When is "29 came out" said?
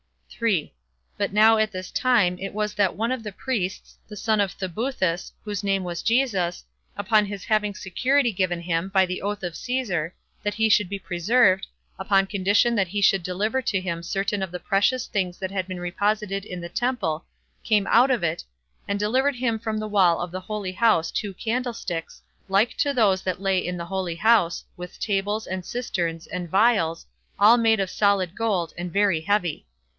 17.59-18.09